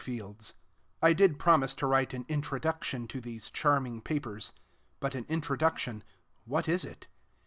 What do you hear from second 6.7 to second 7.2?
it?